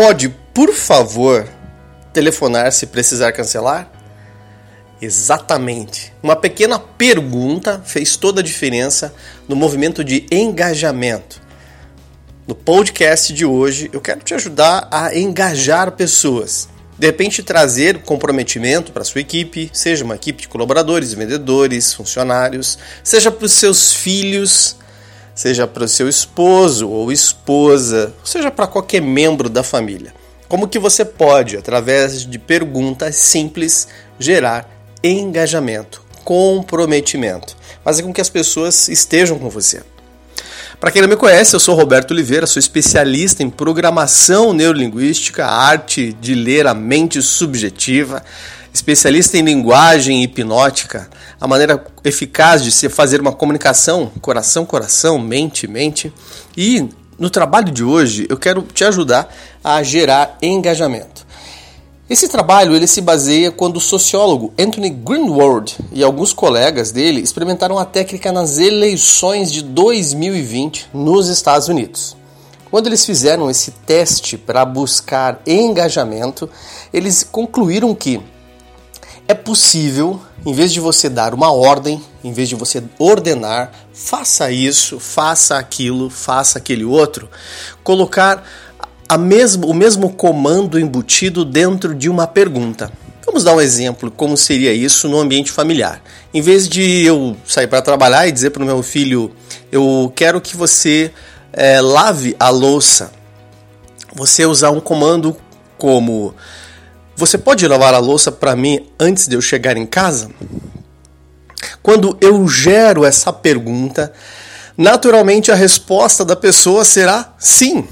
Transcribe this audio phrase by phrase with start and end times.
[0.00, 1.46] pode, por favor,
[2.10, 3.92] telefonar se precisar cancelar?
[4.98, 6.10] Exatamente.
[6.22, 9.14] Uma pequena pergunta fez toda a diferença
[9.46, 11.38] no movimento de engajamento.
[12.48, 16.66] No podcast de hoje, eu quero te ajudar a engajar pessoas.
[16.98, 23.30] De repente, trazer comprometimento para sua equipe, seja uma equipe de colaboradores, vendedores, funcionários, seja
[23.30, 24.76] para os seus filhos,
[25.40, 30.12] seja para o seu esposo ou esposa, seja para qualquer membro da família.
[30.46, 34.68] Como que você pode, através de perguntas simples, gerar
[35.02, 39.82] engajamento, comprometimento, fazer com que as pessoas estejam com você.
[40.78, 46.12] Para quem não me conhece, eu sou Roberto Oliveira, sou especialista em programação neurolinguística, arte
[46.20, 48.22] de ler a mente subjetiva,
[48.72, 51.08] especialista em linguagem hipnótica,
[51.40, 56.12] a maneira eficaz de se fazer uma comunicação coração-coração, mente-mente.
[56.56, 56.88] E
[57.18, 61.26] no trabalho de hoje eu quero te ajudar a gerar engajamento.
[62.08, 67.78] Esse trabalho ele se baseia quando o sociólogo Anthony Greenwald e alguns colegas dele experimentaram
[67.78, 72.16] a técnica nas eleições de 2020 nos Estados Unidos.
[72.68, 76.50] Quando eles fizeram esse teste para buscar engajamento,
[76.92, 78.20] eles concluíram que
[79.30, 84.50] é possível, em vez de você dar uma ordem, em vez de você ordenar, faça
[84.50, 87.30] isso, faça aquilo, faça aquele outro,
[87.84, 88.44] colocar
[89.08, 92.90] a mesmo, o mesmo comando embutido dentro de uma pergunta.
[93.24, 96.02] Vamos dar um exemplo como seria isso no ambiente familiar.
[96.34, 99.30] Em vez de eu sair para trabalhar e dizer para o meu filho,
[99.70, 101.12] eu quero que você
[101.52, 103.12] é, lave a louça,
[104.12, 105.36] você usar um comando
[105.78, 106.34] como
[107.20, 110.30] você pode lavar a louça para mim antes de eu chegar em casa?
[111.82, 114.10] Quando eu gero essa pergunta,
[114.74, 117.84] naturalmente a resposta da pessoa será sim.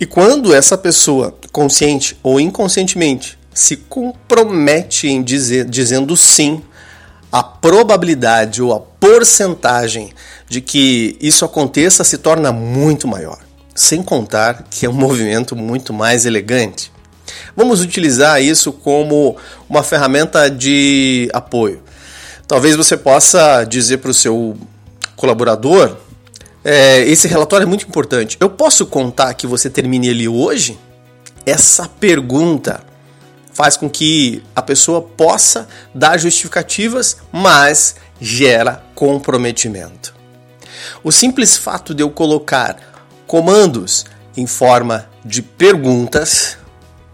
[0.00, 6.62] E quando essa pessoa, consciente ou inconscientemente, se compromete em dizer, dizendo sim,
[7.30, 10.10] a probabilidade ou a porcentagem
[10.48, 13.38] de que isso aconteça se torna muito maior.
[13.74, 16.93] Sem contar que é um movimento muito mais elegante.
[17.56, 19.36] Vamos utilizar isso como
[19.68, 21.82] uma ferramenta de apoio.
[22.46, 24.56] Talvez você possa dizer para o seu
[25.16, 25.96] colaborador
[26.64, 28.38] é, esse relatório é muito importante.
[28.40, 30.78] Eu posso contar que você termine ele hoje?
[31.44, 32.82] Essa pergunta
[33.52, 40.14] faz com que a pessoa possa dar justificativas, mas gera comprometimento.
[41.02, 42.76] O simples fato de eu colocar
[43.26, 46.56] comandos em forma de perguntas,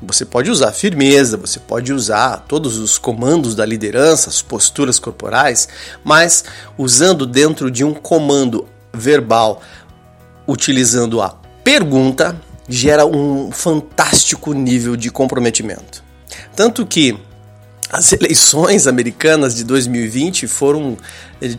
[0.02, 5.68] você pode usar firmeza, você pode usar todos os comandos da liderança, as posturas corporais,
[6.02, 6.44] mas
[6.78, 9.62] usando dentro de um comando verbal
[10.46, 11.30] utilizando a
[11.62, 16.02] pergunta gera um fantástico nível de comprometimento.
[16.56, 17.18] Tanto que
[17.90, 20.96] as eleições americanas de 2020 foram.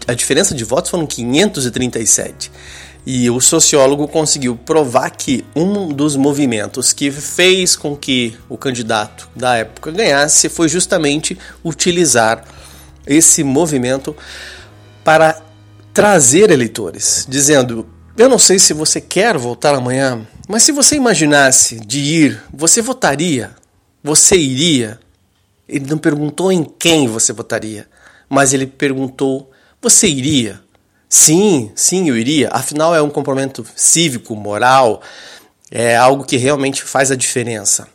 [0.07, 2.51] A diferença de votos foram 537.
[3.05, 9.27] E o sociólogo conseguiu provar que um dos movimentos que fez com que o candidato
[9.35, 12.43] da época ganhasse foi justamente utilizar
[13.07, 14.15] esse movimento
[15.03, 15.41] para
[15.93, 21.79] trazer eleitores, dizendo: Eu não sei se você quer voltar amanhã, mas se você imaginasse
[21.79, 23.51] de ir, você votaria?
[24.03, 24.99] Você iria?
[25.67, 27.87] Ele não perguntou em quem você votaria,
[28.29, 29.49] mas ele perguntou:
[29.81, 30.61] Você iria?
[31.13, 32.47] Sim, sim, eu iria.
[32.53, 35.01] Afinal, é um comprometimento cívico, moral,
[35.69, 37.85] é algo que realmente faz a diferença.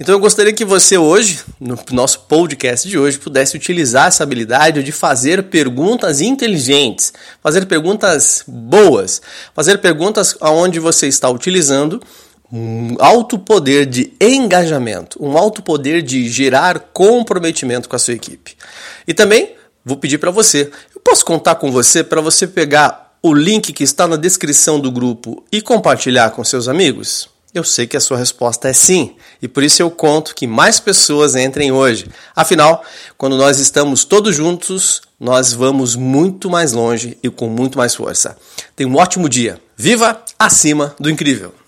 [0.00, 4.82] Então eu gostaria que você hoje, no nosso podcast de hoje, pudesse utilizar essa habilidade
[4.82, 9.22] de fazer perguntas inteligentes, fazer perguntas boas,
[9.54, 12.02] fazer perguntas onde você está utilizando
[12.52, 18.56] um alto poder de engajamento, um alto poder de gerar comprometimento com a sua equipe.
[19.06, 19.54] E também
[19.88, 23.82] vou pedir para você, eu posso contar com você para você pegar o link que
[23.82, 27.28] está na descrição do grupo e compartilhar com seus amigos?
[27.54, 30.78] Eu sei que a sua resposta é sim, e por isso eu conto que mais
[30.78, 32.06] pessoas entrem hoje.
[32.36, 32.84] Afinal,
[33.16, 38.36] quando nós estamos todos juntos, nós vamos muito mais longe e com muito mais força.
[38.76, 39.58] Tenha um ótimo dia.
[39.76, 41.67] Viva acima do incrível!